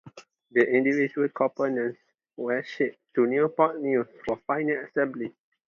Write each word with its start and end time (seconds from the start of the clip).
The 0.49 0.65
individual 0.67 1.29
components 1.29 1.99
were 2.35 2.63
shipped 2.63 2.97
to 3.13 3.27
Newport 3.27 3.79
News 3.83 4.07
for 4.25 4.35
final 4.47 4.77
assembly. 4.83 5.31